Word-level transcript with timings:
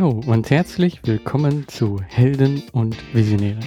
Hallo 0.00 0.22
und 0.26 0.48
herzlich 0.48 1.02
willkommen 1.04 1.68
zu 1.68 2.00
Helden 2.00 2.62
und 2.72 2.96
Visionäre. 3.14 3.60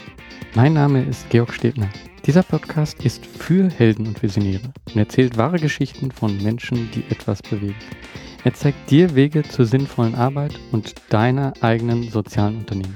Mein 0.55 0.73
Name 0.73 1.03
ist 1.03 1.29
Georg 1.29 1.53
Stebner. 1.53 1.89
Dieser 2.25 2.41
Podcast 2.41 3.05
ist 3.05 3.23
für 3.23 3.69
Helden 3.69 4.07
und 4.07 4.23
Visionäre 4.23 4.73
und 4.87 4.95
erzählt 4.95 5.37
wahre 5.37 5.59
Geschichten 5.59 6.09
von 6.09 6.41
Menschen, 6.41 6.89
die 6.89 7.03
etwas 7.11 7.43
bewegen. 7.43 7.75
Er 8.43 8.55
zeigt 8.55 8.89
dir 8.89 9.13
Wege 9.13 9.43
zur 9.43 9.65
sinnvollen 9.65 10.15
Arbeit 10.15 10.59
und 10.71 10.95
deiner 11.09 11.53
eigenen 11.61 12.09
sozialen 12.09 12.57
Unternehmung. 12.57 12.95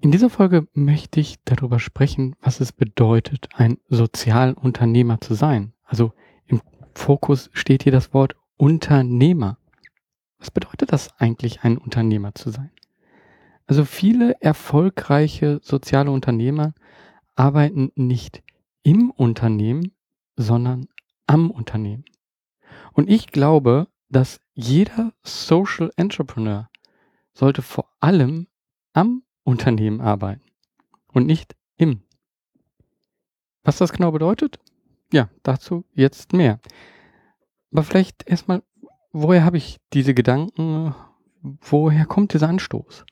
In 0.00 0.12
dieser 0.12 0.30
Folge 0.30 0.68
möchte 0.74 1.18
ich 1.18 1.38
darüber 1.44 1.80
sprechen, 1.80 2.36
was 2.40 2.60
es 2.60 2.70
bedeutet, 2.70 3.48
ein 3.52 3.78
Sozialunternehmer 3.88 5.20
zu 5.20 5.34
sein. 5.34 5.72
Also 5.82 6.12
im 6.46 6.60
Fokus 6.94 7.50
steht 7.52 7.82
hier 7.82 7.90
das 7.90 8.14
Wort 8.14 8.36
Unternehmer. 8.56 9.58
Was 10.38 10.50
bedeutet 10.50 10.92
das 10.92 11.18
eigentlich, 11.18 11.62
ein 11.62 11.78
Unternehmer 11.78 12.34
zu 12.34 12.50
sein? 12.50 12.70
Also 13.66 13.84
viele 13.84 14.40
erfolgreiche 14.40 15.60
soziale 15.62 16.10
Unternehmer 16.10 16.74
arbeiten 17.36 17.92
nicht 17.94 18.42
im 18.82 19.10
Unternehmen, 19.10 19.92
sondern 20.36 20.88
am 21.26 21.50
Unternehmen. 21.50 22.04
Und 22.92 23.10
ich 23.10 23.26
glaube, 23.28 23.88
dass 24.08 24.40
jeder 24.54 25.12
Social 25.22 25.90
Entrepreneur 25.96 26.70
sollte 27.34 27.62
vor 27.62 27.92
allem 28.00 28.48
am 28.92 29.22
Unternehmen 29.44 30.00
arbeiten 30.00 30.42
und 31.12 31.26
nicht 31.26 31.54
im. 31.76 32.02
Was 33.62 33.78
das 33.78 33.92
genau 33.92 34.10
bedeutet? 34.10 34.58
Ja, 35.12 35.28
dazu 35.42 35.84
jetzt 35.92 36.32
mehr. 36.32 36.60
Aber 37.70 37.82
vielleicht 37.82 38.26
erstmal, 38.28 38.62
woher 39.12 39.44
habe 39.44 39.56
ich 39.56 39.78
diese 39.92 40.14
Gedanken? 40.14 40.94
Woher 41.42 42.06
kommt 42.06 42.34
dieser 42.34 42.48
Anstoß? 42.48 43.04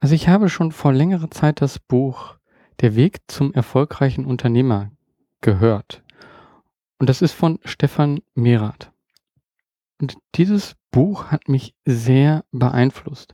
Also 0.00 0.14
ich 0.14 0.28
habe 0.28 0.48
schon 0.48 0.72
vor 0.72 0.92
längerer 0.92 1.30
Zeit 1.30 1.60
das 1.60 1.78
Buch 1.78 2.36
Der 2.80 2.96
Weg 2.96 3.18
zum 3.28 3.54
erfolgreichen 3.54 4.24
Unternehmer 4.24 4.90
gehört. 5.40 6.02
Und 6.98 7.08
das 7.08 7.22
ist 7.22 7.32
von 7.32 7.58
Stefan 7.64 8.20
Merath. 8.34 8.90
Und 10.00 10.16
dieses 10.34 10.74
Buch 10.90 11.26
hat 11.26 11.48
mich 11.48 11.74
sehr 11.84 12.44
beeinflusst 12.50 13.32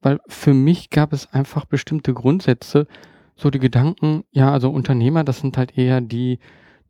weil 0.00 0.20
für 0.28 0.54
mich 0.54 0.90
gab 0.90 1.12
es 1.12 1.32
einfach 1.32 1.64
bestimmte 1.64 2.14
Grundsätze, 2.14 2.86
so 3.36 3.50
die 3.50 3.58
Gedanken, 3.58 4.24
ja, 4.30 4.52
also 4.52 4.70
Unternehmer, 4.70 5.24
das 5.24 5.40
sind 5.40 5.56
halt 5.56 5.76
eher 5.76 6.00
die, 6.00 6.38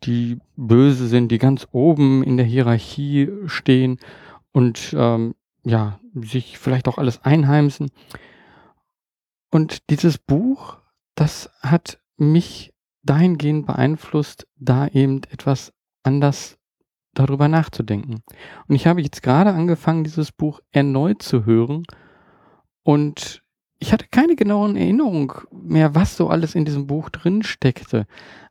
die 0.05 0.39
böse 0.57 1.07
sind, 1.07 1.31
die 1.31 1.39
ganz 1.39 1.67
oben 1.73 2.23
in 2.23 2.37
der 2.37 2.47
Hierarchie 2.47 3.31
stehen 3.47 3.99
und 4.53 4.95
ähm, 4.97 5.35
ja, 5.65 6.01
sich 6.15 6.59
vielleicht 6.59 6.89
auch 6.89 6.99
alles 6.99 7.23
einheimsen. 7.23 7.91
Und 9.51 9.91
dieses 9.91 10.19
Buch, 10.19 10.79
das 11.15 11.51
hat 11.61 12.01
mich 12.17 12.73
dahingehend 13.03 13.67
beeinflusst, 13.67 14.47
da 14.57 14.87
eben 14.89 15.23
etwas 15.31 15.73
anders 16.03 16.59
darüber 17.15 17.49
nachzudenken. 17.49 18.23
Und 18.69 18.75
ich 18.75 18.87
habe 18.87 19.01
jetzt 19.01 19.23
gerade 19.23 19.53
angefangen, 19.53 20.05
dieses 20.05 20.33
Buch 20.33 20.61
erneut 20.71 21.23
zu 21.23 21.45
hören 21.45 21.85
und 22.83 23.43
ich 23.81 23.93
hatte 23.93 24.07
keine 24.11 24.37
genauen 24.37 24.77
Erinnerungen 24.77 25.33
mehr, 25.53 25.95
was 25.95 26.17
so 26.17 26.29
alles 26.29 26.55
in 26.55 26.65
diesem 26.65 26.87
Buch 26.87 27.11
drin 27.11 27.43
steckte. 27.43 28.07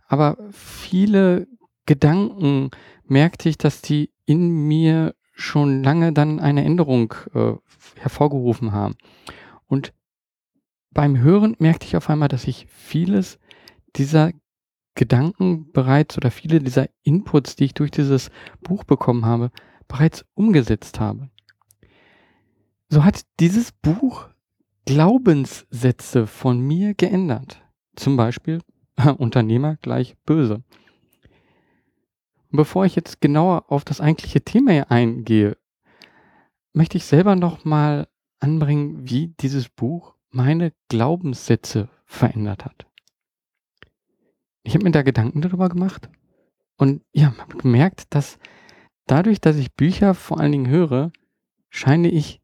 Aber 0.07 0.37
viele 0.51 1.47
Gedanken 1.85 2.71
merkte 3.05 3.49
ich, 3.49 3.57
dass 3.57 3.81
die 3.81 4.11
in 4.25 4.67
mir 4.67 5.15
schon 5.33 5.83
lange 5.83 6.13
dann 6.13 6.39
eine 6.39 6.65
Änderung 6.65 7.13
äh, 7.33 7.53
hervorgerufen 7.95 8.71
haben. 8.71 8.95
Und 9.67 9.93
beim 10.91 11.19
Hören 11.19 11.55
merkte 11.59 11.85
ich 11.85 11.95
auf 11.95 12.09
einmal, 12.09 12.27
dass 12.27 12.47
ich 12.47 12.65
vieles 12.69 13.37
dieser 13.95 14.31
Gedanken 14.95 15.71
bereits 15.71 16.17
oder 16.17 16.31
viele 16.31 16.59
dieser 16.59 16.87
Inputs, 17.03 17.55
die 17.55 17.65
ich 17.65 17.73
durch 17.75 17.91
dieses 17.91 18.31
Buch 18.61 18.83
bekommen 18.83 19.25
habe, 19.25 19.51
bereits 19.87 20.25
umgesetzt 20.33 20.99
habe 20.99 21.29
so 22.89 23.03
hat 23.03 23.21
dieses 23.39 23.71
Buch 23.71 24.29
Glaubenssätze 24.85 26.27
von 26.27 26.59
mir 26.59 26.93
geändert. 26.93 27.61
Zum 27.95 28.15
Beispiel 28.15 28.61
Unternehmer 29.17 29.77
gleich 29.77 30.17
böse. 30.25 30.63
Und 32.51 32.57
bevor 32.57 32.85
ich 32.85 32.95
jetzt 32.95 33.21
genauer 33.21 33.65
auf 33.71 33.83
das 33.83 34.01
eigentliche 34.01 34.41
Thema 34.41 34.89
eingehe, 34.89 35.57
möchte 36.73 36.97
ich 36.97 37.05
selber 37.05 37.35
nochmal 37.35 38.07
anbringen, 38.39 39.09
wie 39.09 39.29
dieses 39.39 39.69
Buch 39.69 40.15
meine 40.29 40.73
Glaubenssätze 40.89 41.89
verändert 42.05 42.65
hat. 42.65 42.85
Ich 44.63 44.73
habe 44.73 44.83
mir 44.83 44.91
da 44.91 45.01
Gedanken 45.01 45.41
darüber 45.41 45.69
gemacht 45.69 46.09
und 46.77 47.01
ja, 47.11 47.35
habe 47.37 47.57
gemerkt, 47.57 48.13
dass 48.13 48.37
dadurch, 49.05 49.41
dass 49.41 49.55
ich 49.55 49.73
Bücher 49.73 50.13
vor 50.13 50.39
allen 50.39 50.51
Dingen 50.51 50.67
höre, 50.67 51.11
scheine 51.69 52.09
ich 52.09 52.41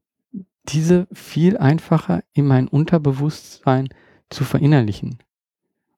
diese 0.63 1.07
viel 1.11 1.57
einfacher 1.57 2.23
in 2.33 2.47
mein 2.47 2.67
Unterbewusstsein 2.67 3.89
zu 4.29 4.43
verinnerlichen. 4.43 5.19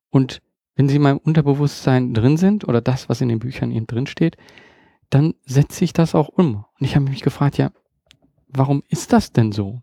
Und 0.09 0.41
wenn 0.75 0.89
sie 0.89 0.97
in 0.97 1.01
meinem 1.01 1.17
Unterbewusstsein 1.17 2.13
drin 2.13 2.37
sind 2.37 2.67
oder 2.67 2.81
das, 2.81 3.09
was 3.09 3.21
in 3.21 3.29
den 3.29 3.39
Büchern 3.39 3.71
eben 3.71 3.87
drin 3.87 4.07
steht, 4.07 4.37
dann 5.09 5.33
setze 5.45 5.83
ich 5.83 5.93
das 5.93 6.15
auch 6.15 6.29
um. 6.29 6.65
Und 6.79 6.85
ich 6.85 6.95
habe 6.95 7.09
mich 7.09 7.21
gefragt, 7.21 7.57
ja, 7.57 7.71
warum 8.47 8.83
ist 8.89 9.13
das 9.13 9.31
denn 9.31 9.51
so? 9.51 9.81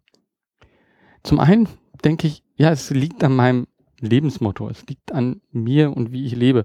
Zum 1.22 1.40
einen 1.40 1.68
denke 2.04 2.26
ich, 2.26 2.42
ja, 2.56 2.70
es 2.70 2.90
liegt 2.90 3.22
an 3.24 3.34
meinem 3.34 3.66
Lebensmotto. 4.00 4.68
Es 4.68 4.86
liegt 4.86 5.12
an 5.12 5.40
mir 5.50 5.96
und 5.96 6.12
wie 6.12 6.26
ich 6.26 6.34
lebe. 6.34 6.64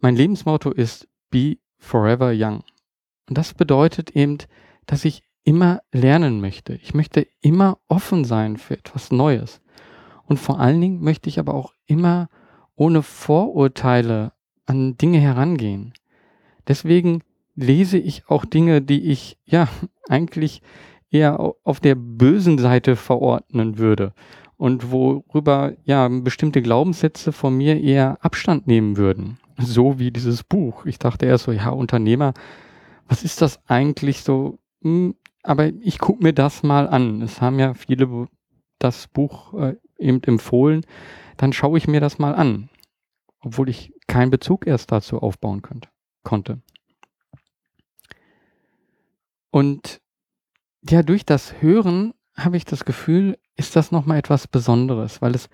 Mein 0.00 0.16
Lebensmotto 0.16 0.70
ist 0.70 1.08
Be 1.30 1.58
Forever 1.78 2.32
Young. 2.34 2.62
Und 3.28 3.38
das 3.38 3.54
bedeutet 3.54 4.10
eben, 4.10 4.38
dass 4.86 5.04
ich 5.04 5.22
immer 5.42 5.80
lernen 5.92 6.40
möchte. 6.40 6.74
Ich 6.74 6.94
möchte 6.94 7.26
immer 7.40 7.78
offen 7.88 8.24
sein 8.24 8.58
für 8.58 8.76
etwas 8.76 9.10
Neues. 9.10 9.62
Und 10.24 10.38
vor 10.38 10.60
allen 10.60 10.80
Dingen 10.80 11.00
möchte 11.00 11.28
ich 11.28 11.38
aber 11.38 11.54
auch 11.54 11.72
immer 11.86 12.28
ohne 12.80 13.02
Vorurteile 13.02 14.32
an 14.64 14.96
Dinge 14.96 15.18
herangehen. 15.18 15.92
Deswegen 16.66 17.22
lese 17.54 17.98
ich 17.98 18.26
auch 18.26 18.46
Dinge, 18.46 18.80
die 18.80 19.10
ich 19.10 19.36
ja 19.44 19.68
eigentlich 20.08 20.62
eher 21.10 21.38
auf 21.62 21.80
der 21.80 21.94
bösen 21.94 22.56
Seite 22.56 22.96
verordnen 22.96 23.76
würde 23.76 24.14
und 24.56 24.90
worüber 24.90 25.74
ja 25.84 26.08
bestimmte 26.08 26.62
Glaubenssätze 26.62 27.32
von 27.32 27.54
mir 27.54 27.78
eher 27.78 28.16
Abstand 28.24 28.66
nehmen 28.66 28.96
würden. 28.96 29.36
So 29.58 29.98
wie 29.98 30.10
dieses 30.10 30.42
Buch. 30.42 30.86
Ich 30.86 30.98
dachte 30.98 31.26
erst 31.26 31.44
so, 31.44 31.52
ja, 31.52 31.68
Unternehmer, 31.68 32.32
was 33.06 33.24
ist 33.24 33.42
das 33.42 33.60
eigentlich 33.68 34.22
so? 34.22 34.58
Hm, 34.80 35.16
aber 35.42 35.66
ich 35.66 35.98
gucke 35.98 36.22
mir 36.22 36.32
das 36.32 36.62
mal 36.62 36.88
an. 36.88 37.20
Es 37.20 37.42
haben 37.42 37.58
ja 37.58 37.74
viele 37.74 38.26
das 38.78 39.06
Buch 39.06 39.52
äh, 39.52 39.76
eben 39.98 40.22
empfohlen. 40.22 40.86
Dann 41.36 41.52
schaue 41.52 41.76
ich 41.76 41.88
mir 41.88 42.00
das 42.00 42.18
mal 42.18 42.34
an, 42.34 42.69
obwohl 43.40 43.68
ich 43.68 43.92
keinen 44.06 44.30
Bezug 44.30 44.66
erst 44.66 44.92
dazu 44.92 45.20
aufbauen 45.20 45.62
könnte, 45.62 45.88
konnte. 46.22 46.60
Und 49.50 50.00
ja, 50.88 51.02
durch 51.02 51.26
das 51.26 51.60
Hören 51.60 52.14
habe 52.36 52.56
ich 52.56 52.64
das 52.64 52.84
Gefühl, 52.84 53.38
ist 53.56 53.76
das 53.76 53.92
nochmal 53.92 54.18
etwas 54.18 54.46
Besonderes, 54.46 55.20
weil 55.20 55.34
es 55.34 55.48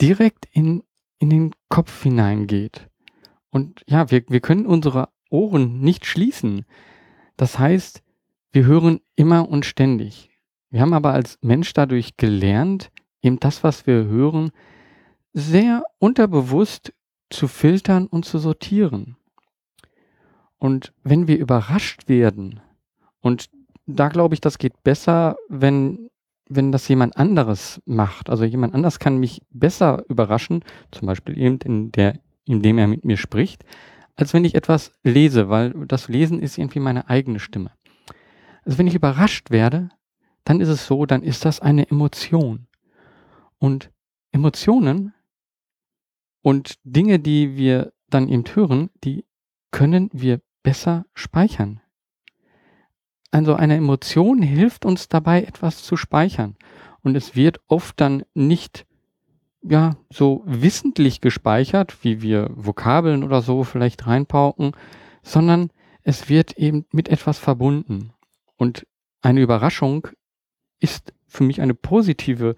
direkt 0.00 0.46
in, 0.52 0.82
in 1.18 1.30
den 1.30 1.54
Kopf 1.68 2.02
hineingeht. 2.02 2.88
Und 3.50 3.82
ja, 3.86 4.10
wir, 4.10 4.22
wir 4.28 4.40
können 4.40 4.66
unsere 4.66 5.08
Ohren 5.28 5.80
nicht 5.80 6.06
schließen. 6.06 6.64
Das 7.36 7.58
heißt, 7.58 8.02
wir 8.52 8.64
hören 8.64 9.00
immer 9.16 9.48
und 9.48 9.66
ständig. 9.66 10.30
Wir 10.70 10.80
haben 10.80 10.94
aber 10.94 11.12
als 11.12 11.38
Mensch 11.42 11.72
dadurch 11.72 12.16
gelernt, 12.16 12.90
eben 13.22 13.38
das, 13.40 13.64
was 13.64 13.86
wir 13.86 14.04
hören, 14.04 14.50
sehr 15.32 15.84
unterbewusst 15.98 16.92
zu 17.30 17.48
filtern 17.48 18.06
und 18.06 18.24
zu 18.24 18.38
sortieren. 18.38 19.16
Und 20.58 20.92
wenn 21.02 21.26
wir 21.26 21.38
überrascht 21.38 22.08
werden, 22.08 22.60
und 23.20 23.48
da 23.86 24.08
glaube 24.08 24.34
ich, 24.34 24.40
das 24.40 24.58
geht 24.58 24.82
besser, 24.82 25.36
wenn, 25.48 26.10
wenn 26.48 26.72
das 26.72 26.86
jemand 26.88 27.16
anderes 27.16 27.80
macht. 27.86 28.30
Also 28.30 28.44
jemand 28.44 28.74
anders 28.74 28.98
kann 28.98 29.18
mich 29.18 29.42
besser 29.50 30.04
überraschen, 30.08 30.64
zum 30.90 31.06
Beispiel 31.06 31.38
eben 31.38 31.58
in 31.60 31.92
der, 31.92 32.20
indem 32.44 32.78
er 32.78 32.86
mit 32.86 33.04
mir 33.04 33.16
spricht, 33.16 33.64
als 34.16 34.34
wenn 34.34 34.44
ich 34.44 34.54
etwas 34.54 34.92
lese, 35.02 35.48
weil 35.48 35.70
das 35.86 36.08
Lesen 36.08 36.40
ist 36.40 36.58
irgendwie 36.58 36.80
meine 36.80 37.08
eigene 37.08 37.40
Stimme. 37.40 37.70
Also 38.64 38.78
wenn 38.78 38.86
ich 38.86 38.94
überrascht 38.94 39.50
werde, 39.50 39.88
dann 40.44 40.60
ist 40.60 40.68
es 40.68 40.86
so, 40.86 41.06
dann 41.06 41.22
ist 41.22 41.44
das 41.44 41.60
eine 41.60 41.88
Emotion. 41.90 42.66
Und 43.58 43.90
Emotionen 44.32 45.14
und 46.42 46.78
Dinge, 46.84 47.18
die 47.18 47.56
wir 47.56 47.92
dann 48.08 48.28
eben 48.28 48.44
hören, 48.54 48.90
die 49.04 49.24
können 49.70 50.10
wir 50.12 50.40
besser 50.62 51.06
speichern. 51.14 51.80
also 53.32 53.54
eine 53.54 53.76
Emotion 53.76 54.42
hilft 54.42 54.84
uns 54.84 55.08
dabei, 55.08 55.42
etwas 55.42 55.84
zu 55.84 55.96
speichern. 55.96 56.56
Und 57.02 57.16
es 57.16 57.36
wird 57.36 57.60
oft 57.68 58.00
dann 58.00 58.24
nicht 58.34 58.86
ja, 59.62 59.96
so 60.10 60.42
wissentlich 60.46 61.20
gespeichert, 61.20 62.02
wie 62.02 62.22
wir 62.22 62.50
Vokabeln 62.54 63.22
oder 63.22 63.40
so 63.42 63.62
vielleicht 63.62 64.06
reinpauken, 64.06 64.72
sondern 65.22 65.70
es 66.02 66.28
wird 66.28 66.58
eben 66.58 66.86
mit 66.92 67.08
etwas 67.08 67.38
verbunden. 67.38 68.12
Und 68.56 68.86
eine 69.20 69.40
Überraschung 69.40 70.08
ist 70.80 71.12
für 71.26 71.44
mich 71.44 71.60
eine 71.60 71.74
positive 71.74 72.56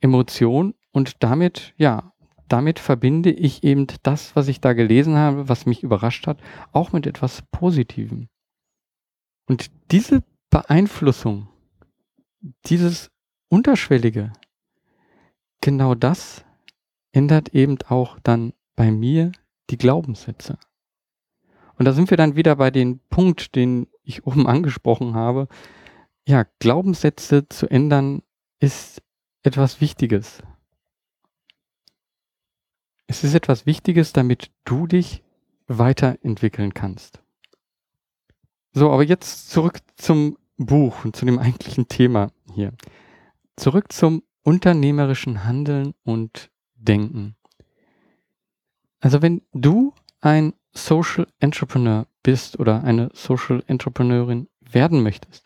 Emotion 0.00 0.74
und 0.98 1.22
damit, 1.22 1.74
ja, 1.76 2.12
damit 2.48 2.80
verbinde 2.80 3.30
ich 3.30 3.62
eben 3.62 3.86
das, 4.02 4.34
was 4.34 4.48
ich 4.48 4.60
da 4.60 4.72
gelesen 4.72 5.14
habe, 5.14 5.48
was 5.48 5.64
mich 5.64 5.84
überrascht 5.84 6.26
hat, 6.26 6.40
auch 6.72 6.90
mit 6.90 7.06
etwas 7.06 7.44
Positivem. 7.52 8.28
Und 9.46 9.70
diese 9.92 10.24
Beeinflussung, 10.50 11.46
dieses 12.66 13.12
Unterschwellige, 13.48 14.32
genau 15.60 15.94
das 15.94 16.44
ändert 17.12 17.50
eben 17.54 17.78
auch 17.86 18.18
dann 18.24 18.52
bei 18.74 18.90
mir 18.90 19.30
die 19.70 19.78
Glaubenssätze. 19.78 20.58
Und 21.76 21.84
da 21.84 21.92
sind 21.92 22.10
wir 22.10 22.16
dann 22.16 22.34
wieder 22.34 22.56
bei 22.56 22.72
dem 22.72 22.98
Punkt, 23.08 23.54
den 23.54 23.86
ich 24.02 24.26
oben 24.26 24.46
angesprochen 24.48 25.14
habe. 25.14 25.46
Ja, 26.26 26.44
Glaubenssätze 26.58 27.48
zu 27.48 27.70
ändern 27.70 28.22
ist 28.58 29.00
etwas 29.44 29.80
Wichtiges. 29.80 30.42
Es 33.10 33.24
ist 33.24 33.34
etwas 33.34 33.64
Wichtiges, 33.64 34.12
damit 34.12 34.50
du 34.64 34.86
dich 34.86 35.24
weiterentwickeln 35.66 36.74
kannst. 36.74 37.20
So, 38.72 38.92
aber 38.92 39.02
jetzt 39.02 39.50
zurück 39.50 39.78
zum 39.96 40.36
Buch 40.58 41.04
und 41.04 41.16
zu 41.16 41.24
dem 41.24 41.38
eigentlichen 41.38 41.88
Thema 41.88 42.30
hier. 42.54 42.74
Zurück 43.56 43.92
zum 43.92 44.22
unternehmerischen 44.42 45.44
Handeln 45.44 45.94
und 46.04 46.50
Denken. 46.74 47.34
Also 49.00 49.22
wenn 49.22 49.42
du 49.52 49.94
ein 50.20 50.52
Social 50.72 51.26
Entrepreneur 51.40 52.06
bist 52.22 52.58
oder 52.60 52.84
eine 52.84 53.08
Social 53.14 53.62
Entrepreneurin 53.66 54.48
werden 54.60 55.02
möchtest, 55.02 55.44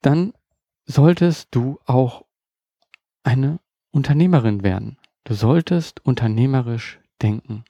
dann 0.00 0.32
solltest 0.86 1.48
du 1.50 1.80
auch 1.86 2.24
eine 3.24 3.58
Unternehmerin 3.90 4.62
werden. 4.62 4.97
Du 5.28 5.34
solltest 5.34 6.02
unternehmerisch 6.06 7.00
denken. 7.20 7.62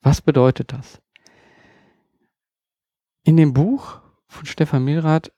Was 0.00 0.22
bedeutet 0.22 0.72
das? 0.72 1.02
In 3.24 3.36
dem 3.36 3.52
Buch 3.52 4.00
von 4.26 4.46
Stefan 4.46 4.86
Milrath 4.86 5.30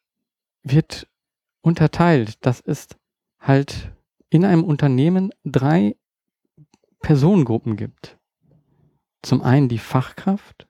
wird 0.62 1.08
unterteilt, 1.62 2.38
dass 2.46 2.60
es 2.60 2.86
halt 3.40 3.90
in 4.30 4.44
einem 4.44 4.62
Unternehmen 4.62 5.32
drei 5.44 5.96
Personengruppen 7.00 7.74
gibt. 7.74 8.16
Zum 9.22 9.42
einen 9.42 9.68
die 9.68 9.78
Fachkraft, 9.78 10.68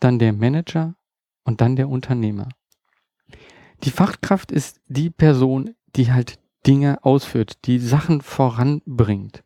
dann 0.00 0.18
der 0.18 0.32
Manager 0.32 0.96
und 1.44 1.60
dann 1.60 1.76
der 1.76 1.88
Unternehmer. 1.88 2.48
Die 3.84 3.92
Fachkraft 3.92 4.50
ist 4.50 4.80
die 4.88 5.10
Person, 5.10 5.76
die 5.94 6.10
halt 6.10 6.40
Dinge 6.66 7.04
ausführt, 7.04 7.66
die 7.66 7.78
Sachen 7.78 8.20
voranbringt. 8.20 9.44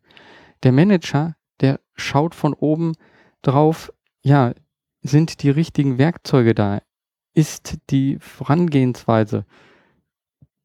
Der 0.62 0.72
Manager, 0.72 1.36
der 1.60 1.80
schaut 1.94 2.34
von 2.34 2.54
oben 2.54 2.92
drauf, 3.42 3.92
ja, 4.22 4.54
sind 5.02 5.42
die 5.42 5.50
richtigen 5.50 5.98
Werkzeuge 5.98 6.54
da? 6.54 6.80
Ist 7.34 7.78
die 7.90 8.18
Vorangehensweise 8.20 9.44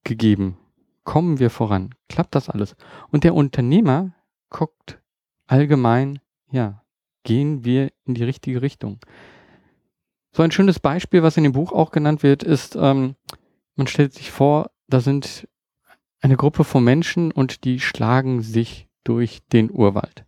gegeben? 0.03 0.57
Kommen 1.03 1.39
wir 1.39 1.49
voran? 1.49 1.95
Klappt 2.09 2.35
das 2.35 2.49
alles? 2.49 2.75
Und 3.09 3.23
der 3.23 3.33
Unternehmer 3.33 4.13
guckt 4.49 5.01
allgemein, 5.47 6.19
ja, 6.51 6.83
gehen 7.23 7.63
wir 7.63 7.91
in 8.05 8.13
die 8.13 8.23
richtige 8.23 8.61
Richtung? 8.61 8.99
So 10.31 10.43
ein 10.43 10.51
schönes 10.51 10.79
Beispiel, 10.79 11.23
was 11.23 11.37
in 11.37 11.43
dem 11.43 11.53
Buch 11.53 11.71
auch 11.71 11.91
genannt 11.91 12.21
wird, 12.21 12.43
ist, 12.43 12.75
ähm, 12.75 13.15
man 13.75 13.87
stellt 13.87 14.13
sich 14.13 14.31
vor, 14.31 14.69
da 14.87 14.99
sind 14.99 15.47
eine 16.21 16.37
Gruppe 16.37 16.63
von 16.63 16.83
Menschen 16.83 17.31
und 17.31 17.63
die 17.63 17.79
schlagen 17.79 18.41
sich 18.41 18.86
durch 19.07 19.39
den 19.51 19.71
Urwald. 19.71 20.25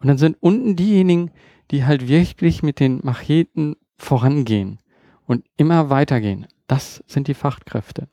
Und 0.00 0.08
dann 0.08 0.18
sind 0.18 0.36
unten 0.40 0.76
diejenigen, 0.76 1.30
die 1.70 1.84
halt 1.84 2.08
wirklich 2.08 2.62
mit 2.62 2.80
den 2.80 3.00
Macheten 3.02 3.76
vorangehen 3.96 4.78
und 5.26 5.44
immer 5.56 5.90
weitergehen. 5.90 6.46
Das 6.66 7.02
sind 7.06 7.28
die 7.28 7.34
Fachkräfte. 7.34 8.08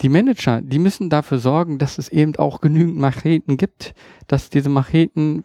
Die 0.00 0.08
Manager, 0.08 0.62
die 0.62 0.78
müssen 0.78 1.10
dafür 1.10 1.38
sorgen, 1.38 1.78
dass 1.78 1.98
es 1.98 2.08
eben 2.08 2.36
auch 2.36 2.60
genügend 2.60 2.96
Macheten 2.98 3.56
gibt, 3.56 3.94
dass 4.26 4.50
diese 4.50 4.68
Macheten 4.68 5.44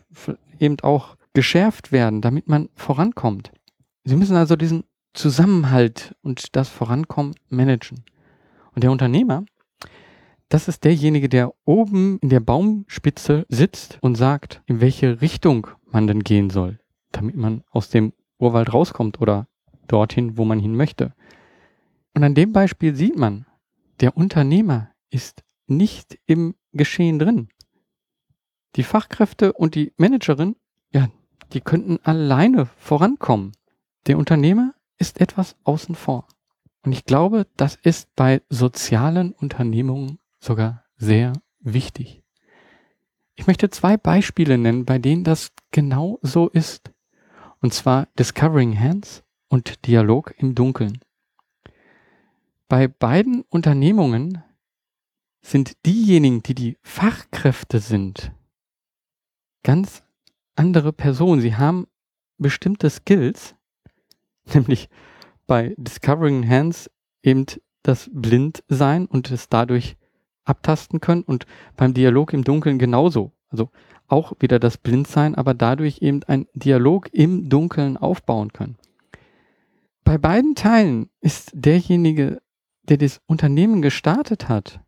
eben 0.60 0.80
auch 0.82 1.16
geschärft 1.34 1.92
werden, 1.92 2.22
damit 2.22 2.48
man 2.48 2.70
vorankommt. 2.76 3.52
Sie 4.04 4.16
müssen 4.16 4.36
also 4.36 4.56
diesen 4.56 4.84
Zusammenhalt 5.14 6.16
und 6.22 6.56
das 6.56 6.70
Vorankommen 6.70 7.36
managen. 7.50 8.04
Und 8.76 8.84
der 8.84 8.92
Unternehmer, 8.92 9.44
das 10.50 10.68
ist 10.68 10.84
derjenige, 10.84 11.30
der 11.30 11.54
oben 11.66 12.19
in 12.19 12.30
der 12.30 12.40
Baumspitze 12.40 13.45
sitzt 13.50 13.98
und 14.01 14.16
sagt, 14.16 14.62
in 14.66 14.81
welche 14.81 15.22
Richtung 15.22 15.68
man 15.86 16.07
denn 16.07 16.24
gehen 16.24 16.50
soll, 16.50 16.80
damit 17.12 17.36
man 17.36 17.63
aus 17.72 17.90
dem 17.90 18.13
Urwald 18.38 18.74
rauskommt 18.74 19.19
oder 19.22 19.48
dorthin, 19.88 20.38
wo 20.38 20.45
man 20.45 20.60
hin 20.60 20.75
möchte. 20.75 21.13
Und 22.13 22.24
an 22.24 22.36
dem 22.36 22.54
Beispiel 22.54 22.95
sieht 22.95 23.18
man, 23.18 23.45
der 24.00 24.16
Unternehmer 24.18 24.92
ist 25.10 25.44
nicht 25.68 26.19
im 26.25 26.56
Geschehen 26.72 27.19
drin. 27.19 27.50
Die 28.75 28.84
Fachkräfte 28.84 29.54
und 29.54 29.75
die 29.75 29.94
Managerin, 29.98 30.56
ja, 30.92 31.07
die 31.54 31.62
könnten 31.62 32.00
alleine 32.04 32.66
vorankommen. 32.78 33.51
Der 34.07 34.18
Unternehmer 34.18 34.74
ist 34.98 35.22
etwas 35.22 35.56
außen 35.63 35.95
vor. 35.95 36.28
Und 36.84 36.92
ich 36.92 37.06
glaube, 37.06 37.48
das 37.56 37.75
ist 37.75 38.13
bei 38.16 38.42
sozialen 38.50 39.31
Unternehmungen 39.31 40.19
sogar 40.44 40.84
sehr 40.98 41.34
wichtig. 41.60 42.24
Ich 43.36 43.48
möchte 43.48 43.69
zwei 43.69 43.98
Beispiele 43.98 44.57
nennen, 44.57 44.86
bei 44.86 45.00
denen 45.00 45.24
das 45.24 45.51
genau 45.72 46.19
so 46.21 46.50
ist. 46.50 46.92
Und 47.62 47.73
zwar 47.73 48.07
Discovering 48.19 48.80
Hands 48.80 49.23
und 49.47 49.88
Dialog 49.88 50.33
im 50.38 50.54
Dunkeln. 50.54 51.00
Bei 52.68 52.88
beiden 52.88 53.44
Unternehmungen 53.44 54.44
sind 55.42 55.85
diejenigen, 55.85 56.44
die 56.44 56.56
die 56.56 56.78
Fachkräfte 56.81 57.80
sind, 57.80 58.31
ganz 59.64 60.04
andere 60.56 60.94
Personen. 60.94 61.42
Sie 61.42 61.56
haben 61.56 61.88
bestimmte 62.38 62.90
Skills, 62.90 63.56
nämlich 64.54 64.90
bei 65.47 65.73
Discovering 65.78 66.47
Hands 66.47 66.90
eben 67.21 67.45
das 67.81 68.09
Blindsein 68.14 69.06
und 69.06 69.31
es 69.31 69.50
dadurch 69.50 69.97
abtasten 70.45 71.00
können 71.02 71.23
und 71.23 71.45
beim 71.76 71.94
Dialog 71.94 72.33
im 72.33 72.44
Dunkeln 72.44 72.80
genauso. 72.80 73.31
Also 73.50 73.69
auch 74.07 74.33
wieder 74.40 74.59
das 74.59 74.78
Blindsein, 74.78 75.35
aber 75.35 75.54
dadurch 75.54 76.02
eben 76.02 76.23
ein 76.23 76.47
Dialog 76.54 77.09
im 77.14 77.50
Dunkeln 77.50 77.97
aufbauen 77.97 78.52
können. 78.54 78.78
Bei 80.04 80.18
beiden 80.18 80.56
Teilen 80.56 81.09
ist 81.21 81.52
derjenige 81.54 82.42
der 82.83 82.97
das 82.97 83.21
Unternehmen 83.26 83.81
gestartet 83.81 84.50
hat, 84.50 84.81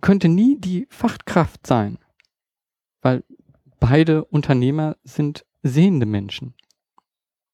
könnte 0.00 0.28
nie 0.28 0.58
die 0.58 0.86
Fachkraft 0.90 1.66
sein, 1.66 1.98
weil 3.02 3.24
beide 3.78 4.24
Unternehmer 4.24 4.96
sind 5.04 5.44
sehende 5.62 6.06
Menschen. 6.06 6.54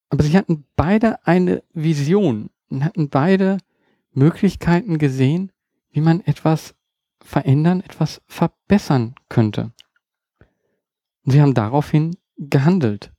Aber 0.09 0.23
sie 0.23 0.37
hatten 0.37 0.65
beide 0.77 1.27
eine 1.27 1.63
Vision 1.75 2.51
und 2.71 2.85
hatten 2.85 3.11
beide 3.11 3.59
Möglichkeiten 4.13 4.99
gesehen, 4.99 5.53
wie 5.91 6.01
man 6.01 6.21
etwas 6.21 6.75
verändern, 7.21 7.81
etwas 7.81 8.23
verbessern 8.27 9.15
könnte. 9.29 9.73
Und 11.25 11.33
sie 11.33 11.41
haben 11.41 11.55
daraufhin 11.55 12.17
gehandelt, 12.37 13.13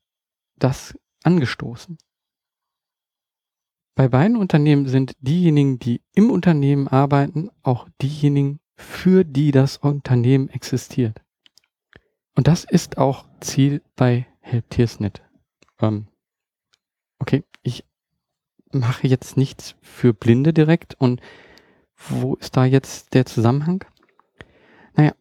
das 0.57 0.97
angestoßen. 1.23 1.97
Bei 3.95 4.07
beiden 4.07 4.37
Unternehmen 4.37 4.87
sind 4.87 5.13
diejenigen, 5.19 5.77
die 5.77 6.01
im 6.13 6.31
Unternehmen 6.31 6.87
arbeiten, 6.87 7.49
auch 7.63 7.89
diejenigen, 8.01 8.59
für 8.77 9.25
die 9.25 9.51
das 9.51 9.77
Unternehmen 9.77 10.47
existiert. 10.49 11.21
Und 12.33 12.47
das 12.47 12.63
ist 12.63 12.97
auch 12.97 13.25
Ziel 13.41 13.81
bei 13.97 14.25
HelpTiersNet. 14.39 15.21
Ähm, 15.81 16.07
okay, 17.19 17.43
ich 17.61 17.83
mache 18.71 19.07
jetzt 19.07 19.35
nichts 19.35 19.75
für 19.81 20.13
Blinde 20.13 20.53
direkt 20.53 20.95
und 20.95 21.19
wo 22.07 22.35
ist 22.35 22.55
da 22.55 22.65
jetzt 22.65 23.13
der 23.13 23.25
Zusammenhang? 23.25 23.83
Naja, 24.95 25.13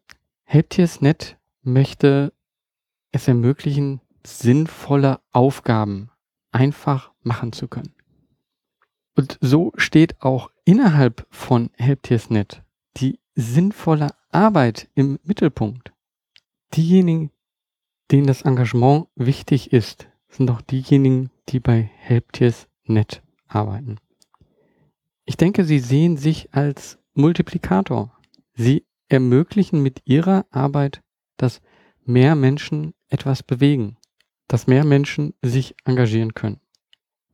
HelpTiersNet 0.45 1.37
möchte 1.61 2.33
es 3.11 3.27
ermöglichen, 3.27 4.01
sinnvolle 4.25 5.19
Aufgaben 5.31 6.09
einfach 6.51 7.11
machen 7.21 7.53
zu 7.53 7.67
können. 7.67 7.93
Und 9.15 9.37
so 9.41 9.73
steht 9.75 10.21
auch 10.21 10.51
innerhalb 10.63 11.27
von 11.29 11.71
Helptiersnet 11.75 12.63
die 12.97 13.19
sinnvolle 13.35 14.09
Arbeit 14.31 14.89
im 14.95 15.19
Mittelpunkt. 15.23 15.91
Diejenigen, 16.73 17.31
denen 18.11 18.27
das 18.27 18.43
Engagement 18.43 19.07
wichtig 19.15 19.73
ist, 19.73 20.07
sind 20.29 20.49
auch 20.51 20.61
diejenigen, 20.61 21.31
die 21.49 21.59
bei 21.59 21.89
Helptiersnet 21.97 23.21
arbeiten. 23.47 23.97
Ich 25.29 25.37
denke, 25.37 25.63
sie 25.63 25.77
sehen 25.77 26.17
sich 26.17 26.55
als 26.55 26.97
Multiplikator. 27.13 28.19
Sie 28.55 28.87
ermöglichen 29.09 29.83
mit 29.83 30.01
ihrer 30.05 30.47
Arbeit, 30.49 31.03
dass 31.37 31.61
mehr 32.03 32.33
Menschen 32.33 32.95
etwas 33.09 33.43
bewegen, 33.43 33.97
dass 34.47 34.65
mehr 34.65 34.83
Menschen 34.83 35.35
sich 35.43 35.75
engagieren 35.85 36.33
können. 36.33 36.59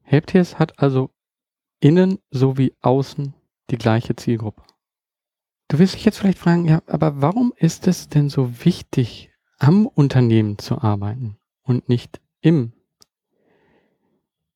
Helptiers 0.02 0.60
hat 0.60 0.78
also 0.78 1.12
innen 1.80 2.20
sowie 2.32 2.74
außen 2.82 3.34
die 3.70 3.78
gleiche 3.78 4.14
Zielgruppe. 4.18 4.64
Du 5.70 5.80
wirst 5.80 5.96
dich 5.96 6.04
jetzt 6.04 6.18
vielleicht 6.18 6.40
fragen, 6.40 6.66
ja, 6.66 6.82
aber 6.88 7.22
warum 7.22 7.54
ist 7.56 7.88
es 7.88 8.10
denn 8.10 8.28
so 8.30 8.66
wichtig, 8.66 9.32
am 9.58 9.88
Unternehmen 9.88 10.58
zu 10.58 10.82
arbeiten 10.82 11.38
und 11.62 11.88
nicht 11.88 12.20
im? 12.42 12.74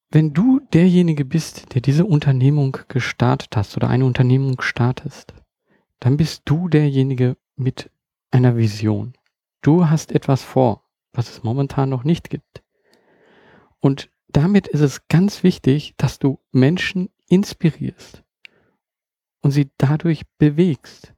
Wenn 0.09 0.33
du 0.33 0.58
derjenige 0.73 1.25
bist, 1.25 1.73
der 1.73 1.81
diese 1.81 2.05
Unternehmung 2.05 2.77
gestartet 2.87 3.55
hast 3.55 3.75
oder 3.77 3.89
eine 3.89 4.05
Unternehmung 4.05 4.61
startest, 4.61 5.33
dann 5.99 6.17
bist 6.17 6.43
du 6.45 6.69
derjenige 6.69 7.37
mit 7.55 7.89
einer 8.31 8.55
Vision. 8.55 9.13
Du 9.61 9.89
hast 9.89 10.11
etwas 10.11 10.43
vor, 10.43 10.83
was 11.13 11.29
es 11.29 11.43
momentan 11.43 11.89
noch 11.89 12.03
nicht 12.03 12.29
gibt. 12.29 12.63
Und 13.79 14.09
damit 14.27 14.67
ist 14.67 14.81
es 14.81 15.07
ganz 15.07 15.43
wichtig, 15.43 15.95
dass 15.97 16.19
du 16.19 16.39
Menschen 16.51 17.09
inspirierst 17.27 18.23
und 19.41 19.51
sie 19.51 19.71
dadurch 19.77 20.27
bewegst. 20.37 21.13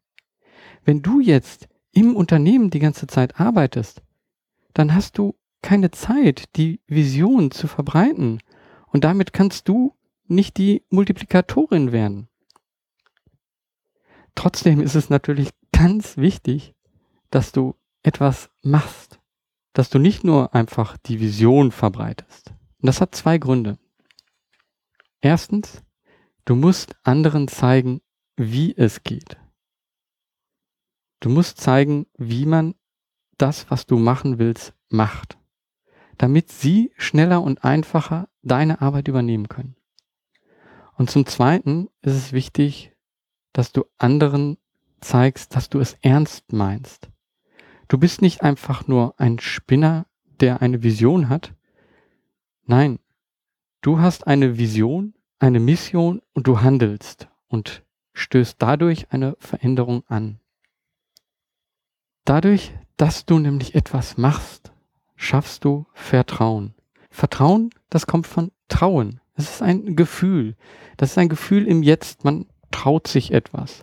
Wenn 0.83 1.01
du 1.01 1.19
jetzt 1.19 1.67
im 1.91 2.15
Unternehmen 2.15 2.69
die 2.69 2.79
ganze 2.79 3.07
Zeit 3.07 3.39
arbeitest, 3.39 4.01
dann 4.73 4.93
hast 4.93 5.17
du 5.17 5.35
keine 5.61 5.91
Zeit, 5.91 6.55
die 6.55 6.79
Vision 6.87 7.51
zu 7.51 7.67
verbreiten. 7.67 8.39
Und 8.91 9.03
damit 9.03 9.33
kannst 9.33 9.67
du 9.67 9.95
nicht 10.25 10.57
die 10.57 10.85
Multiplikatorin 10.89 11.91
werden. 11.91 12.29
Trotzdem 14.35 14.81
ist 14.81 14.95
es 14.95 15.09
natürlich 15.09 15.49
ganz 15.71 16.17
wichtig, 16.17 16.75
dass 17.29 17.51
du 17.51 17.75
etwas 18.03 18.49
machst, 18.61 19.19
dass 19.73 19.89
du 19.89 19.99
nicht 19.99 20.23
nur 20.23 20.53
einfach 20.53 20.97
die 20.97 21.19
Vision 21.19 21.71
verbreitest. 21.71 22.49
Und 22.49 22.87
das 22.87 23.01
hat 23.01 23.15
zwei 23.15 23.37
Gründe. 23.37 23.77
Erstens, 25.21 25.83
du 26.45 26.55
musst 26.55 26.95
anderen 27.03 27.47
zeigen, 27.47 28.01
wie 28.35 28.75
es 28.75 29.03
geht. 29.03 29.37
Du 31.19 31.29
musst 31.29 31.59
zeigen, 31.59 32.07
wie 32.17 32.45
man 32.45 32.73
das, 33.37 33.69
was 33.69 33.85
du 33.85 33.97
machen 33.97 34.39
willst, 34.39 34.73
macht, 34.89 35.37
damit 36.17 36.51
sie 36.51 36.91
schneller 36.97 37.41
und 37.41 37.63
einfacher 37.63 38.27
deine 38.43 38.81
Arbeit 38.81 39.07
übernehmen 39.07 39.47
können. 39.47 39.75
Und 40.95 41.09
zum 41.09 41.25
Zweiten 41.25 41.89
ist 42.01 42.15
es 42.15 42.33
wichtig, 42.33 42.91
dass 43.53 43.71
du 43.71 43.85
anderen 43.97 44.57
zeigst, 44.99 45.55
dass 45.55 45.69
du 45.69 45.79
es 45.79 45.97
ernst 46.01 46.53
meinst. 46.53 47.09
Du 47.87 47.97
bist 47.97 48.21
nicht 48.21 48.41
einfach 48.41 48.87
nur 48.87 49.19
ein 49.19 49.39
Spinner, 49.39 50.05
der 50.39 50.61
eine 50.61 50.83
Vision 50.83 51.29
hat. 51.29 51.53
Nein, 52.65 52.99
du 53.81 53.99
hast 53.99 54.27
eine 54.27 54.57
Vision, 54.57 55.13
eine 55.39 55.59
Mission 55.59 56.21
und 56.33 56.47
du 56.47 56.61
handelst 56.61 57.27
und 57.47 57.83
stößt 58.13 58.55
dadurch 58.59 59.11
eine 59.11 59.35
Veränderung 59.39 60.03
an. 60.07 60.39
Dadurch, 62.25 62.71
dass 62.97 63.25
du 63.25 63.39
nämlich 63.39 63.73
etwas 63.75 64.17
machst, 64.17 64.71
schaffst 65.15 65.65
du 65.65 65.87
Vertrauen. 65.93 66.75
Vertrauen, 67.11 67.69
das 67.89 68.07
kommt 68.07 68.25
von 68.25 68.51
Trauen. 68.69 69.19
Es 69.35 69.49
ist 69.49 69.61
ein 69.61 69.95
Gefühl. 69.95 70.55
Das 70.97 71.11
ist 71.11 71.17
ein 71.17 71.29
Gefühl 71.29 71.67
im 71.67 71.83
Jetzt. 71.83 72.23
Man 72.23 72.47
traut 72.71 73.07
sich 73.07 73.33
etwas. 73.33 73.81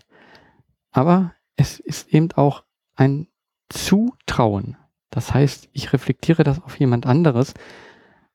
Aber 0.91 1.35
es 1.57 1.79
ist 1.79 2.13
eben 2.13 2.33
auch 2.33 2.65
ein 2.97 3.29
Zutrauen. 3.69 4.77
Das 5.11 5.33
heißt, 5.35 5.69
ich 5.73 5.93
reflektiere 5.93 6.43
das 6.43 6.63
auf 6.63 6.79
jemand 6.81 7.07
anderes 7.07 7.55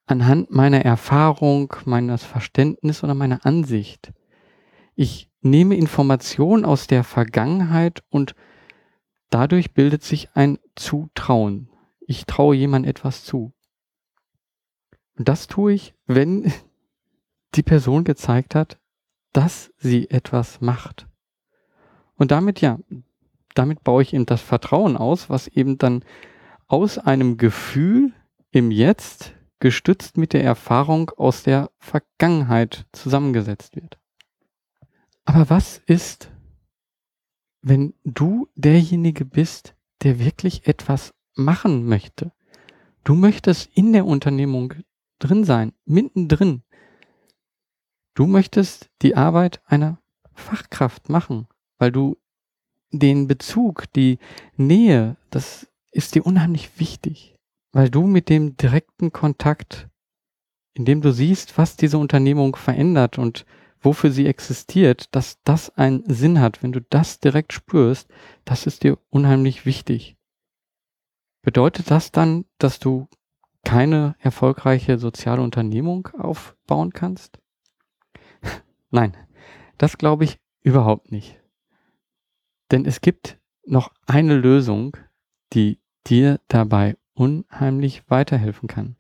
anhand 0.06 0.52
meiner 0.52 0.84
Erfahrung, 0.84 1.74
meines 1.86 2.24
Verständnisses 2.24 3.04
oder 3.04 3.14
meiner 3.14 3.46
Ansicht. 3.46 4.12
Ich 4.96 5.32
nehme 5.42 5.76
Informationen 5.76 6.66
aus 6.66 6.88
der 6.88 7.04
Vergangenheit 7.04 8.04
und 8.10 8.36
dadurch 9.30 9.74
bildet 9.74 10.04
sich 10.04 10.30
ein 10.36 10.60
Zutrauen. 10.76 11.70
Ich 12.02 12.26
traue 12.26 12.56
jemand 12.56 12.86
etwas 12.86 13.24
zu. 13.24 13.54
Und 15.18 15.28
das 15.28 15.48
tue 15.48 15.74
ich, 15.74 15.94
wenn 16.06 16.52
die 17.56 17.64
Person 17.64 18.04
gezeigt 18.04 18.56
hat, 18.56 18.80
dass 19.32 19.72
sie 19.78 20.10
etwas 20.10 20.62
macht. 20.62 21.08
Und 22.16 22.32
damit, 22.32 22.62
ja, 22.62 22.80
damit 23.56 23.84
baue 23.84 24.04
ich 24.04 24.14
eben 24.14 24.26
das 24.26 24.42
Vertrauen 24.42 24.98
aus, 24.98 25.30
was 25.30 25.48
eben 25.48 25.78
dann 25.78 26.04
aus 26.68 26.98
einem 26.98 27.38
Gefühl 27.38 28.14
im 28.52 28.72
Jetzt 28.72 29.34
gestützt 29.60 30.18
mit 30.18 30.34
der 30.34 30.44
Erfahrung 30.44 31.12
aus 31.12 31.44
der 31.44 31.72
Vergangenheit 31.80 32.86
zusammengesetzt 32.92 33.76
wird. 33.76 33.98
Aber 35.26 35.50
was 35.50 35.78
ist, 35.78 36.32
wenn 37.62 37.94
du 38.04 38.50
derjenige 38.56 39.26
bist, 39.26 39.76
der 40.04 40.20
wirklich 40.20 40.68
etwas 40.68 41.14
machen 41.34 41.86
möchte? 41.86 42.32
Du 43.04 43.16
möchtest 43.16 43.70
in 43.74 43.94
der 43.94 44.06
Unternehmung 44.06 44.74
drin 45.24 45.44
sein, 45.44 45.74
mittendrin. 45.86 46.64
Du 48.14 48.28
möchtest 48.28 48.90
die 49.02 49.16
Arbeit 49.16 49.62
einer 49.66 50.00
Fachkraft 50.34 51.10
machen, 51.10 51.48
weil 51.78 51.92
du 51.92 52.18
den 52.92 53.28
Bezug, 53.28 53.92
die 53.94 54.20
Nähe, 54.56 55.18
das 55.30 55.68
ist 55.92 56.16
dir 56.16 56.26
unheimlich 56.26 56.80
wichtig, 56.80 57.38
weil 57.72 57.90
du 57.90 58.06
mit 58.06 58.30
dem 58.30 58.56
direkten 58.58 59.12
Kontakt, 59.12 59.90
indem 60.74 61.02
du 61.02 61.12
siehst, 61.12 61.58
was 61.58 61.76
diese 61.76 61.98
Unternehmung 61.98 62.56
verändert 62.56 63.18
und 63.18 63.46
wofür 63.82 64.12
sie 64.12 64.28
existiert, 64.28 65.14
dass 65.16 65.42
das 65.44 65.76
einen 65.78 66.04
Sinn 66.08 66.40
hat, 66.40 66.64
wenn 66.64 66.72
du 66.72 66.82
das 66.82 67.20
direkt 67.20 67.54
spürst, 67.54 68.10
das 68.46 68.66
ist 68.66 68.84
dir 68.84 68.98
unheimlich 69.10 69.66
wichtig. 69.66 70.16
Bedeutet 71.42 71.92
das 71.92 72.12
dann, 72.12 72.46
dass 72.58 72.80
du 72.80 73.08
keine 73.64 74.16
erfolgreiche 74.20 74.98
soziale 74.98 75.42
Unternehmung 75.42 76.08
aufbauen 76.18 76.92
kannst? 76.94 77.40
Nein, 78.92 79.16
das 79.78 79.98
glaube 79.98 80.26
ich 80.26 80.40
überhaupt 80.62 81.12
nicht. 81.12 81.40
Denn 82.72 82.86
es 82.86 83.02
gibt 83.02 83.40
noch 83.66 83.94
eine 84.06 84.36
Lösung, 84.36 84.98
die 85.54 85.80
dir 86.08 86.40
dabei 86.48 86.98
unheimlich 87.14 88.04
weiterhelfen 88.10 88.68
kann. 88.68 88.96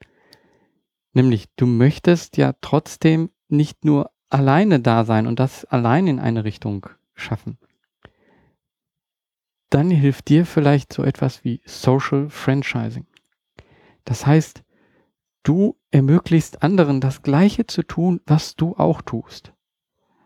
Nämlich, 1.13 1.47
du 1.55 1.65
möchtest 1.65 2.37
ja 2.37 2.53
trotzdem 2.61 3.29
nicht 3.47 3.85
nur 3.85 4.11
alleine 4.29 4.79
da 4.79 5.05
sein 5.05 5.27
und 5.27 5.39
das 5.39 5.65
allein 5.65 6.07
in 6.07 6.19
eine 6.19 6.43
Richtung 6.43 6.87
schaffen. 7.13 7.57
Dann 9.69 9.89
hilft 9.89 10.29
dir 10.29 10.45
vielleicht 10.45 10.93
so 10.93 11.03
etwas 11.03 11.43
wie 11.43 11.61
Social 11.65 12.29
Franchising. 12.29 13.05
Das 14.05 14.25
heißt, 14.25 14.63
du 15.43 15.77
ermöglichst 15.91 16.63
anderen 16.63 17.01
das 17.01 17.21
Gleiche 17.21 17.67
zu 17.67 17.83
tun, 17.83 18.21
was 18.25 18.55
du 18.55 18.75
auch 18.75 19.01
tust. 19.01 19.53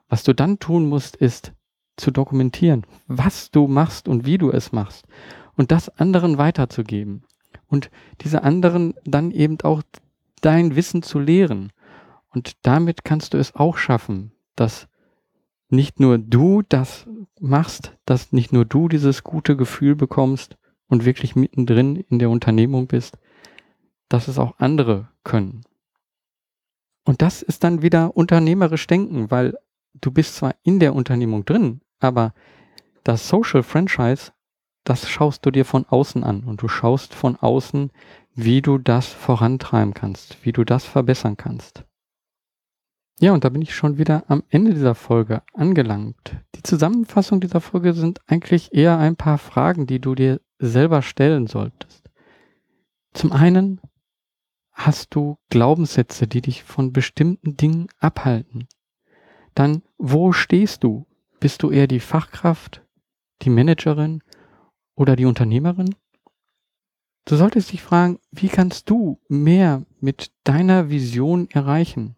Was 0.09 0.23
du 0.23 0.33
dann 0.33 0.59
tun 0.59 0.87
musst, 0.87 1.15
ist, 1.15 1.53
zu 1.97 2.11
dokumentieren, 2.11 2.85
was 3.07 3.51
du 3.51 3.67
machst 3.67 4.07
und 4.07 4.25
wie 4.25 4.37
du 4.37 4.51
es 4.51 4.71
machst 4.71 5.05
und 5.55 5.71
das 5.71 5.89
anderen 5.89 6.37
weiterzugeben 6.37 7.23
und 7.67 7.89
diese 8.21 8.43
anderen 8.43 8.93
dann 9.03 9.31
eben 9.31 9.59
auch 9.61 9.81
dein 10.41 10.75
Wissen 10.75 11.01
zu 11.01 11.19
lehren. 11.19 11.71
Und 12.29 12.53
damit 12.61 13.03
kannst 13.03 13.33
du 13.33 13.37
es 13.37 13.55
auch 13.55 13.77
schaffen, 13.77 14.31
dass 14.55 14.87
nicht 15.69 15.99
nur 15.99 16.17
du 16.17 16.61
das 16.61 17.07
machst, 17.39 17.97
dass 18.05 18.31
nicht 18.31 18.53
nur 18.53 18.65
du 18.65 18.87
dieses 18.87 19.23
gute 19.23 19.57
Gefühl 19.57 19.95
bekommst 19.95 20.57
und 20.87 21.05
wirklich 21.05 21.35
mittendrin 21.35 21.95
in 21.95 22.19
der 22.19 22.29
Unternehmung 22.29 22.87
bist, 22.87 23.17
dass 24.09 24.27
es 24.27 24.39
auch 24.39 24.55
andere 24.59 25.09
können. 25.23 25.63
Und 27.05 27.21
das 27.21 27.41
ist 27.41 27.63
dann 27.63 27.81
wieder 27.81 28.17
unternehmerisch 28.17 28.87
denken, 28.87 29.31
weil 29.31 29.57
du 29.93 30.11
bist 30.11 30.35
zwar 30.35 30.55
in 30.63 30.79
der 30.79 30.93
Unternehmung 30.93 31.45
drin, 31.45 31.81
aber 31.99 32.33
das 33.03 33.27
Social 33.27 33.63
Franchise, 33.63 34.31
das 34.83 35.09
schaust 35.09 35.45
du 35.45 35.51
dir 35.51 35.65
von 35.65 35.85
außen 35.85 36.23
an 36.23 36.43
und 36.43 36.61
du 36.61 36.67
schaust 36.67 37.13
von 37.13 37.35
außen, 37.37 37.91
wie 38.35 38.61
du 38.61 38.77
das 38.77 39.07
vorantreiben 39.07 39.93
kannst, 39.93 40.45
wie 40.45 40.51
du 40.51 40.63
das 40.63 40.85
verbessern 40.85 41.37
kannst. 41.37 41.85
Ja, 43.19 43.33
und 43.33 43.43
da 43.43 43.49
bin 43.49 43.63
ich 43.63 43.73
schon 43.73 43.97
wieder 43.97 44.25
am 44.27 44.43
Ende 44.49 44.73
dieser 44.73 44.93
Folge 44.93 45.41
angelangt. 45.53 46.35
Die 46.53 46.61
Zusammenfassung 46.61 47.39
dieser 47.39 47.61
Folge 47.61 47.93
sind 47.93 48.21
eigentlich 48.27 48.73
eher 48.73 48.99
ein 48.99 49.15
paar 49.15 49.39
Fragen, 49.39 49.87
die 49.87 49.99
du 49.99 50.13
dir 50.13 50.39
selber 50.59 51.01
stellen 51.01 51.47
solltest. 51.47 52.11
Zum 53.13 53.31
einen 53.31 53.81
hast 54.77 55.15
du 55.15 55.39
Glaubenssätze, 55.49 56.27
die 56.27 56.41
dich 56.41 56.63
von 56.63 56.93
bestimmten 56.93 57.57
Dingen 57.57 57.87
abhalten. 57.99 58.67
Dann, 59.55 59.81
wo 59.97 60.31
stehst 60.31 60.83
du? 60.83 61.07
Bist 61.39 61.63
du 61.63 61.71
eher 61.71 61.87
die 61.87 61.99
Fachkraft, 61.99 62.85
die 63.41 63.49
Managerin 63.49 64.21
oder 64.95 65.15
die 65.15 65.25
Unternehmerin? 65.25 65.95
Du 67.25 67.35
solltest 67.35 67.73
dich 67.73 67.81
fragen, 67.81 68.19
wie 68.31 68.49
kannst 68.49 68.89
du 68.89 69.19
mehr 69.27 69.83
mit 69.99 70.31
deiner 70.43 70.89
Vision 70.89 71.49
erreichen? 71.49 72.15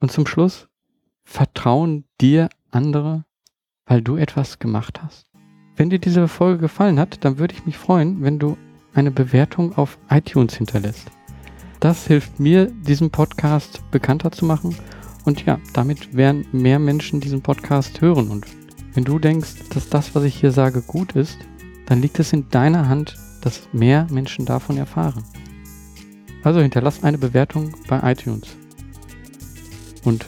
Und 0.00 0.10
zum 0.10 0.26
Schluss, 0.26 0.68
vertrauen 1.24 2.04
dir 2.20 2.48
andere, 2.70 3.26
weil 3.84 4.00
du 4.00 4.16
etwas 4.16 4.58
gemacht 4.58 5.02
hast? 5.02 5.28
Wenn 5.76 5.90
dir 5.90 5.98
diese 5.98 6.26
Folge 6.26 6.58
gefallen 6.58 6.98
hat, 6.98 7.24
dann 7.24 7.38
würde 7.38 7.54
ich 7.54 7.66
mich 7.66 7.76
freuen, 7.76 8.22
wenn 8.22 8.38
du 8.38 8.56
eine 8.94 9.10
Bewertung 9.10 9.76
auf 9.76 9.98
iTunes 10.08 10.54
hinterlässt. 10.54 11.10
Das 11.80 12.06
hilft 12.06 12.38
mir, 12.40 12.66
diesen 12.66 13.10
Podcast 13.10 13.82
bekannter 13.90 14.30
zu 14.30 14.44
machen 14.44 14.76
und 15.24 15.44
ja, 15.46 15.58
damit 15.72 16.14
werden 16.14 16.46
mehr 16.52 16.78
Menschen 16.78 17.20
diesen 17.20 17.42
Podcast 17.42 18.00
hören. 18.00 18.28
Und 18.28 18.46
wenn 18.94 19.04
du 19.04 19.18
denkst, 19.18 19.54
dass 19.72 19.88
das, 19.88 20.14
was 20.14 20.24
ich 20.24 20.34
hier 20.34 20.52
sage, 20.52 20.82
gut 20.82 21.12
ist, 21.12 21.38
dann 21.86 22.02
liegt 22.02 22.18
es 22.18 22.32
in 22.32 22.48
deiner 22.50 22.88
Hand, 22.88 23.16
dass 23.42 23.68
mehr 23.72 24.06
Menschen 24.10 24.44
davon 24.44 24.76
erfahren. 24.76 25.24
Also 26.42 26.60
hinterlass 26.60 27.02
eine 27.02 27.18
Bewertung 27.18 27.74
bei 27.88 28.12
iTunes 28.12 28.56
und 30.04 30.26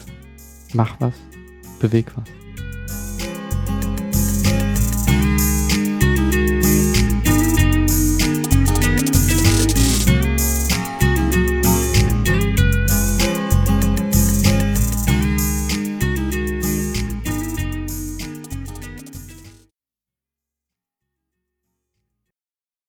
mach 0.73 0.99
was, 0.99 1.13
beweg 1.79 2.11
was. 2.15 2.42